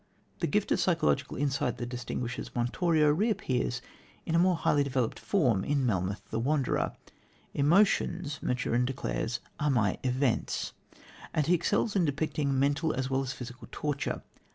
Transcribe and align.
The 0.39 0.47
gift 0.47 0.71
of 0.71 0.79
psychological 0.79 1.37
insight 1.37 1.77
that 1.77 1.89
distinguishes 1.89 2.55
Montorio 2.55 3.09
reappears 3.11 3.83
in 4.25 4.33
a 4.33 4.39
more 4.39 4.55
highly 4.55 4.83
developed 4.83 5.19
form 5.19 5.63
in 5.63 5.85
Melmoth 5.85 6.23
the 6.31 6.39
Wanderer. 6.39 6.95
"Emotions," 7.53 8.39
Maturin 8.41 8.83
declares, 8.85 9.41
"are 9.59 9.69
my 9.69 9.99
events," 10.01 10.73
and 11.35 11.45
he 11.45 11.53
excels 11.53 11.95
in 11.95 12.03
depicting 12.05 12.57
mental 12.57 12.93
as 12.93 13.11
well 13.11 13.21
as 13.21 13.31
physical 13.33 13.67
torture. 13.71 14.23